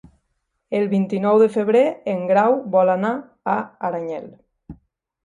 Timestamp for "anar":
2.95-3.13